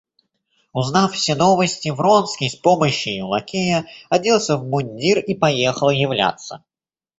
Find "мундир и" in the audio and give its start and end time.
4.67-5.35